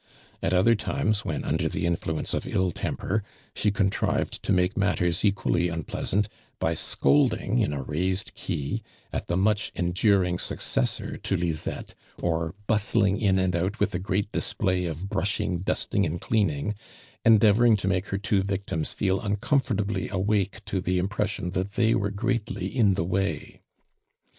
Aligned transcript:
At 0.41 0.51
other 0.51 0.73
times, 0.73 1.23
when 1.25 1.43
under 1.43 1.69
the 1.69 1.85
influence 1.85 2.33
of 2.33 2.47
ill 2.47 2.71
temper, 2.71 3.21
she 3.53 3.69
con 3.69 3.91
trived 3.91 4.41
to 4.41 4.51
make 4.51 4.73
mattei 4.75 5.09
s 5.09 5.23
equally 5.23 5.69
unpleasant 5.69 6.27
by 6.57 6.73
scolding 6.73 7.59
in 7.59 7.71
a 7.71 7.83
raised 7.83 8.33
key 8.33 8.81
at 9.13 9.27
the 9.27 9.37
much 9.37 9.71
en 9.75 9.91
during 9.91 10.39
successor 10.39 11.17
to 11.17 11.37
Lizette, 11.37 11.93
or 12.19 12.55
bustling 12.65 13.21
in 13.21 13.37
and 13.37 13.55
out, 13.55 13.79
with 13.79 13.93
a 13.93 13.99
great 13.99 14.31
display 14.31 14.85
of 14.85 15.07
brushing, 15.07 15.59
dusting, 15.59 16.03
and 16.03 16.19
cleaning, 16.19 16.73
endeavoring 17.23 17.75
to 17.77 17.87
make 17.87 18.11
lier 18.11 18.17
two 18.17 18.41
victims 18.41 18.93
feel 18.93 19.21
uncomfortably 19.21 20.09
awake 20.09 20.65
to 20.65 20.81
the 20.81 20.97
impression 20.97 21.51
that 21.51 21.73
they 21.73 21.93
were 21.93 22.09
greatly 22.09 22.65
in 22.65 22.95
the 22.95 23.05
way. 23.05 23.61